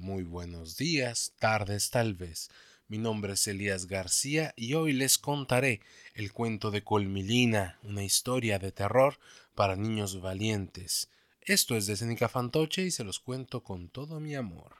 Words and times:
Muy 0.00 0.22
buenos 0.22 0.76
días, 0.76 1.32
tardes 1.40 1.90
tal 1.90 2.14
vez. 2.14 2.50
Mi 2.86 2.98
nombre 2.98 3.32
es 3.32 3.48
Elías 3.48 3.86
García 3.86 4.54
y 4.54 4.74
hoy 4.74 4.92
les 4.92 5.18
contaré 5.18 5.80
el 6.14 6.32
cuento 6.32 6.70
de 6.70 6.84
Colmilina, 6.84 7.80
una 7.82 8.04
historia 8.04 8.60
de 8.60 8.70
terror 8.70 9.18
para 9.56 9.74
niños 9.74 10.20
valientes. 10.20 11.10
Esto 11.40 11.76
es 11.76 11.86
de 11.86 11.96
Cénica 11.96 12.28
Fantoche 12.28 12.82
y 12.82 12.92
se 12.92 13.02
los 13.02 13.18
cuento 13.18 13.64
con 13.64 13.88
todo 13.88 14.20
mi 14.20 14.36
amor. 14.36 14.76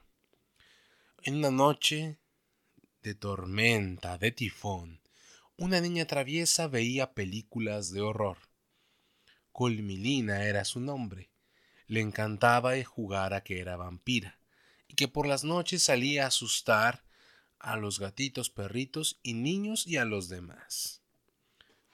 En 1.23 1.39
una 1.39 1.51
noche 1.51 2.19
de 3.03 3.17
tormenta, 3.17 4.19
de 4.19 4.31
tifón, 4.31 5.01
una 5.57 5.81
niña 5.81 6.07
traviesa 6.07 6.69
veía 6.69 7.13
películas 7.13 7.91
de 7.91 8.03
horror. 8.03 8.39
Colmilina 9.51 10.45
era 10.45 10.65
su 10.65 10.79
nombre. 10.79 11.29
Le 11.89 12.01
encantaba 12.03 12.73
jugar 12.85 13.35
a 13.35 13.43
que 13.43 13.59
era 13.59 13.77
vampira 13.77 14.38
y 14.89 14.95
que 14.95 15.07
por 15.07 15.27
las 15.27 15.45
noches 15.45 15.85
salía 15.85 16.25
a 16.25 16.29
asustar 16.29 17.05
a 17.61 17.77
los 17.77 17.99
gatitos, 17.99 18.51
perritos 18.51 19.19
y 19.23 19.35
niños 19.35 19.87
y 19.87 19.97
a 19.97 20.05
los 20.05 20.29
demás. 20.29 21.03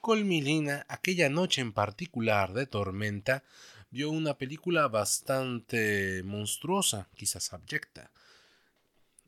Colmilina, 0.01 0.85
aquella 0.87 1.29
noche 1.29 1.61
en 1.61 1.73
particular 1.73 2.53
de 2.53 2.67
tormenta, 2.67 3.43
vio 3.89 4.09
una 4.11 4.37
película 4.37 4.87
bastante 4.87 6.21
monstruosa, 6.23 7.09
quizás 7.15 7.53
abyecta. 7.53 8.11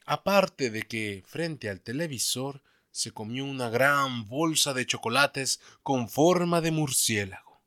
Aparte 0.05 0.69
de 0.69 0.83
que, 0.83 1.23
frente 1.25 1.69
al 1.69 1.81
televisor, 1.81 2.61
se 2.91 3.11
comió 3.11 3.45
una 3.45 3.69
gran 3.69 4.27
bolsa 4.27 4.73
de 4.73 4.85
chocolates 4.85 5.59
con 5.83 6.09
forma 6.09 6.61
de 6.61 6.71
murciélago. 6.71 7.61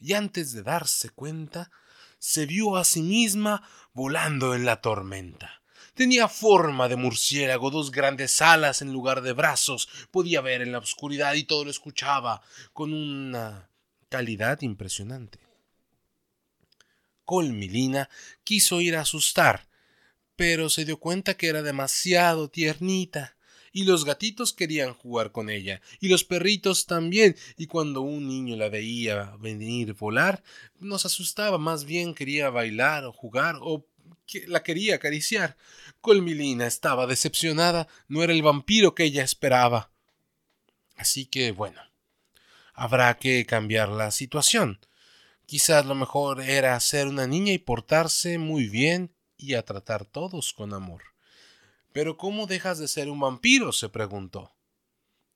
Y 0.00 0.12
antes 0.12 0.52
de 0.52 0.62
darse 0.62 1.10
cuenta, 1.10 1.70
se 2.18 2.46
vio 2.46 2.76
a 2.76 2.84
sí 2.84 3.02
misma 3.02 3.62
volando 3.92 4.54
en 4.54 4.64
la 4.64 4.80
tormenta. 4.80 5.62
Tenía 5.94 6.28
forma 6.28 6.88
de 6.88 6.96
murciélago, 6.96 7.70
dos 7.70 7.90
grandes 7.90 8.40
alas 8.40 8.82
en 8.82 8.92
lugar 8.92 9.22
de 9.22 9.32
brazos, 9.32 9.88
podía 10.10 10.40
ver 10.40 10.62
en 10.62 10.72
la 10.72 10.78
oscuridad 10.78 11.34
y 11.34 11.44
todo 11.44 11.64
lo 11.64 11.70
escuchaba 11.70 12.40
con 12.72 12.92
una 12.92 13.68
calidad 14.08 14.60
impresionante. 14.62 15.40
Colmilina 17.24 18.08
quiso 18.44 18.80
ir 18.80 18.96
a 18.96 19.00
asustar, 19.00 19.68
pero 20.36 20.70
se 20.70 20.84
dio 20.84 20.98
cuenta 21.00 21.36
que 21.36 21.48
era 21.48 21.62
demasiado 21.62 22.48
tiernita 22.48 23.37
y 23.78 23.84
los 23.84 24.04
gatitos 24.04 24.52
querían 24.52 24.92
jugar 24.92 25.30
con 25.30 25.48
ella, 25.50 25.80
y 26.00 26.08
los 26.08 26.24
perritos 26.24 26.86
también, 26.86 27.36
y 27.56 27.68
cuando 27.68 28.00
un 28.00 28.26
niño 28.26 28.56
la 28.56 28.68
veía 28.68 29.36
venir 29.38 29.94
volar, 29.94 30.42
nos 30.80 31.06
asustaba, 31.06 31.58
más 31.58 31.84
bien 31.84 32.12
quería 32.12 32.50
bailar 32.50 33.04
o 33.04 33.12
jugar 33.12 33.54
o 33.60 33.86
la 34.48 34.64
quería 34.64 34.96
acariciar. 34.96 35.56
Colmilina 36.00 36.66
estaba 36.66 37.06
decepcionada, 37.06 37.86
no 38.08 38.24
era 38.24 38.32
el 38.32 38.42
vampiro 38.42 38.96
que 38.96 39.04
ella 39.04 39.22
esperaba. 39.22 39.92
Así 40.96 41.26
que, 41.26 41.52
bueno, 41.52 41.80
habrá 42.74 43.16
que 43.16 43.46
cambiar 43.46 43.90
la 43.90 44.10
situación. 44.10 44.80
Quizás 45.46 45.86
lo 45.86 45.94
mejor 45.94 46.40
era 46.40 46.80
ser 46.80 47.06
una 47.06 47.28
niña 47.28 47.52
y 47.52 47.58
portarse 47.58 48.38
muy 48.38 48.68
bien 48.68 49.14
y 49.36 49.54
a 49.54 49.64
tratar 49.64 50.04
todos 50.04 50.52
con 50.52 50.74
amor. 50.74 51.04
Pero 51.92 52.16
¿cómo 52.16 52.46
dejas 52.46 52.78
de 52.78 52.88
ser 52.88 53.10
un 53.10 53.20
vampiro? 53.20 53.72
se 53.72 53.88
preguntó. 53.88 54.52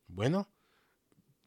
Bueno, 0.06 0.48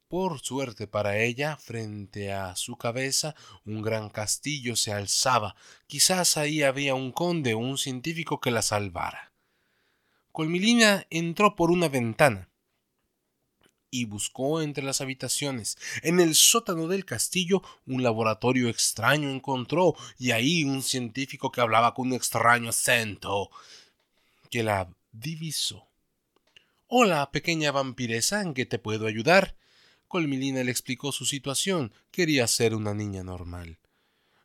por 0.08 0.40
suerte 0.40 0.88
para 0.88 1.18
ella, 1.18 1.58
frente 1.58 2.32
a 2.32 2.56
su 2.56 2.78
cabeza 2.78 3.36
un 3.66 3.82
gran 3.82 4.10
castillo 4.10 4.76
se 4.76 4.94
alzaba. 4.94 5.56
Quizás 5.88 6.38
ahí 6.38 6.64
había 6.64 6.96
un 6.96 7.12
conde 7.12 7.54
o 7.54 7.60
un 7.60 7.78
científico 7.78 8.40
que 8.40 8.52
la 8.52 8.62
salvara. 8.62 9.32
Colmilina 10.32 11.06
entró 11.10 11.56
por 11.56 11.72
una 11.72 11.90
ventana 11.90 12.50
y 13.90 14.06
buscó 14.06 14.62
entre 14.62 14.84
las 14.84 15.00
habitaciones. 15.02 15.78
En 16.02 16.20
el 16.20 16.36
sótano 16.36 16.88
del 16.88 17.06
castillo 17.06 17.62
un 17.86 18.04
laboratorio 18.04 18.68
extraño 18.70 19.30
encontró 19.30 19.96
y 20.20 20.32
ahí 20.32 20.64
un 20.64 20.84
científico 20.84 21.52
que 21.52 21.62
hablaba 21.62 21.94
con 21.94 22.08
un 22.08 22.14
extraño 22.14 22.70
acento 22.70 23.50
que 24.50 24.64
la 24.64 24.90
divisó. 25.20 25.90
Hola, 26.88 27.32
pequeña 27.32 27.72
vampiresa, 27.72 28.42
¿en 28.42 28.54
qué 28.54 28.66
te 28.66 28.80
puedo 28.80 29.08
ayudar? 29.08 29.56
Colmilina 30.08 30.64
le 30.64 30.72
explicó 30.72 31.12
su 31.12 31.26
situación. 31.26 31.94
Quería 32.12 32.48
ser 32.48 32.76
una 32.76 32.94
niña 32.94 33.24
normal. 33.24 33.80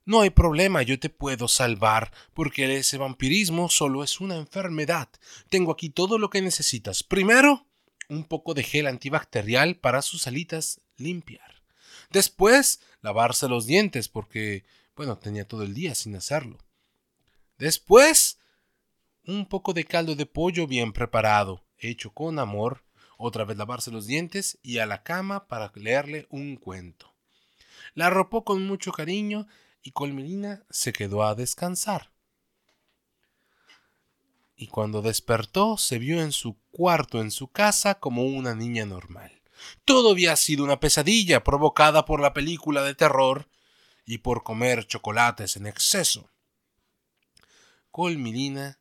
No 0.07 0.23
hay 0.23 0.31
problema, 0.31 0.83
yo 0.83 0.99
te 0.99 1.11
puedo 1.11 1.47
salvar, 1.47 2.13
porque 2.33 2.77
ese 2.77 2.99
vampirismo 2.99 3.69
solo 3.69 4.03
es 4.03 4.21
una 4.21 4.37
enfermedad. 4.37 5.09
Tengo 5.51 5.73
aquí 5.73 5.91
todo 5.91 6.19
lo 6.19 6.31
que 6.31 6.43
necesitas. 6.43 7.03
Primero, 7.03 7.67
un 8.09 8.25
poco 8.25 8.55
de 8.55 8.63
gel 8.63 8.87
antibacterial 8.87 9.77
para 9.77 10.03
sus 10.03 10.27
alitas 10.27 10.81
limpiar. 10.97 11.63
Después, 12.11 12.81
lavarse 13.03 13.47
los 13.47 13.67
dientes, 13.67 14.09
porque, 14.09 14.65
bueno, 14.97 15.19
tenía 15.19 15.47
todo 15.47 15.63
el 15.63 15.75
día 15.75 15.95
sin 15.95 16.17
hacerlo. 16.17 16.59
Después, 17.59 18.40
un 19.27 19.47
poco 19.47 19.73
de 19.73 19.85
caldo 19.85 20.15
de 20.15 20.27
pollo 20.27 20.67
bien 20.67 20.93
preparado, 20.93 21.65
hecho 21.79 22.11
con 22.11 22.39
amor, 22.39 22.85
otra 23.17 23.45
vez 23.45 23.57
lavarse 23.57 23.91
los 23.91 24.07
dientes 24.07 24.59
y 24.63 24.79
a 24.79 24.87
la 24.87 25.03
cama 25.03 25.47
para 25.47 25.71
leerle 25.75 26.27
un 26.31 26.57
cuento. 26.57 27.13
La 27.95 28.07
arropó 28.07 28.45
con 28.45 28.67
mucho 28.67 28.93
cariño 28.93 29.47
y 29.83 29.93
Colmilina 29.93 30.65
se 30.71 30.93
quedó 30.93 31.25
a 31.25 31.35
descansar. 31.35 32.11
Y 34.57 34.67
cuando 34.69 35.03
despertó 35.03 35.77
se 35.77 35.99
vio 35.99 36.21
en 36.21 36.33
su 36.33 36.59
cuarto 36.71 37.21
en 37.21 37.31
su 37.31 37.49
casa 37.49 37.99
como 37.99 38.25
una 38.25 38.55
niña 38.55 38.85
normal. 38.85 39.41
Todo 39.85 40.13
había 40.13 40.37
sido 40.37 40.65
una 40.65 40.81
pesadilla 40.81 41.45
provocada 41.45 42.05
por 42.05 42.21
la 42.21 42.33
película 42.33 42.83
de 42.83 42.95
terror 42.95 43.49
y 44.07 44.19
por 44.19 44.43
comer 44.43 44.87
chocolates 44.87 45.57
en 45.57 45.67
exceso. 45.67 46.31
Colmilina 47.91 48.80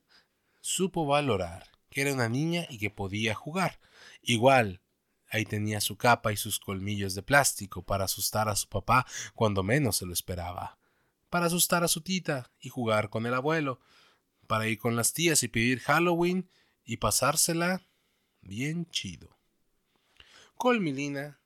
supo 0.62 1.06
valorar 1.06 1.70
que 1.90 2.02
era 2.02 2.14
una 2.14 2.30
niña 2.30 2.66
y 2.70 2.78
que 2.78 2.90
podía 2.90 3.36
jugar. 3.36 3.80
Igual, 4.22 4.82
ahí 5.30 5.46
tenía 5.46 5.82
su 5.82 5.98
capa 5.98 6.32
y 6.32 6.38
sus 6.38 6.60
colmillos 6.60 7.16
de 7.16 7.24
plástico 7.24 7.82
para 7.84 8.06
asustar 8.06 8.50
a 8.50 8.56
su 8.56 8.68
papá 8.68 9.06
cuando 9.34 9.64
menos 9.64 9.98
se 9.98 10.06
lo 10.06 10.14
esperaba, 10.14 10.78
para 11.30 11.48
asustar 11.48 11.84
a 11.84 11.88
su 11.88 12.02
tita 12.02 12.52
y 12.60 12.70
jugar 12.70 13.10
con 13.10 13.26
el 13.26 13.34
abuelo, 13.34 13.80
para 14.48 14.68
ir 14.68 14.78
con 14.78 14.96
las 14.96 15.14
tías 15.14 15.44
y 15.44 15.48
pedir 15.48 15.80
Halloween 15.82 16.50
y 16.86 16.98
pasársela 16.98 17.82
bien 18.42 18.86
chido. 18.90 19.36
Colmilina 20.56 21.40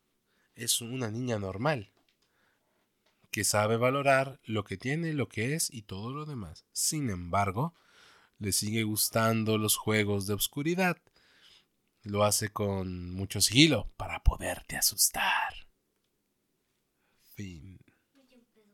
es 0.56 0.82
una 0.82 1.12
niña 1.12 1.40
normal, 1.40 1.90
que 3.32 3.44
sabe 3.44 3.78
valorar 3.78 4.40
lo 4.46 4.64
que 4.64 4.78
tiene, 4.78 5.14
lo 5.14 5.28
que 5.28 5.56
es 5.56 5.74
y 5.74 5.82
todo 5.82 6.14
lo 6.14 6.26
demás. 6.26 6.66
Sin 6.72 7.10
embargo, 7.10 7.74
le 8.44 8.52
sigue 8.52 8.84
gustando 8.84 9.58
los 9.58 9.78
juegos 9.78 10.28
de 10.28 10.34
oscuridad. 10.34 10.98
Lo 12.02 12.26
hace 12.26 12.50
con 12.50 13.10
mucho 13.12 13.40
sigilo 13.40 13.90
para 13.96 14.22
poderte 14.22 14.76
asustar. 14.76 15.54
Fin. 17.36 17.73